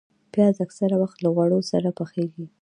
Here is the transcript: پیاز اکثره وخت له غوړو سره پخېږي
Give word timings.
پیاز 0.33 0.55
اکثره 0.65 0.95
وخت 1.03 1.17
له 1.21 1.29
غوړو 1.35 1.59
سره 1.71 1.89
پخېږي 1.99 2.45